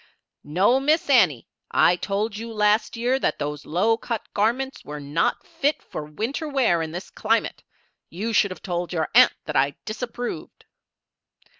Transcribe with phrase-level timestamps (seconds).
[0.43, 5.45] "No, Miss Annie, I told you last year that those low cut garments were not
[5.45, 7.61] fit for winter wear in this climate.
[8.09, 10.65] You should have told your aunt that I disapproved."